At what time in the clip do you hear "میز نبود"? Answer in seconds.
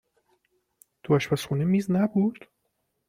1.65-2.39